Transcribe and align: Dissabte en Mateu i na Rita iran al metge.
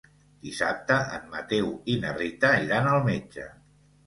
Dissabte 0.45 0.97
en 1.17 1.27
Mateu 1.33 1.69
i 1.93 1.99
na 2.07 2.15
Rita 2.23 2.53
iran 2.65 2.89
al 2.95 3.05
metge. 3.11 3.47